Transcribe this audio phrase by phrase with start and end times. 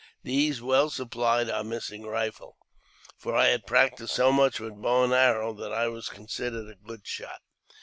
[0.23, 2.57] These well supplied our missing rifle,
[3.19, 6.73] for I had practised so much with bow and arrow that I was considered a
[6.87, 7.43] good shot.